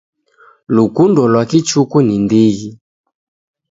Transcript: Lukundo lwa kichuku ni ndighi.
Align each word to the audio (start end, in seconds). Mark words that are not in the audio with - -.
Lukundo 0.75 1.21
lwa 1.31 1.43
kichuku 1.49 1.97
ni 2.05 2.15
ndighi. 2.25 2.69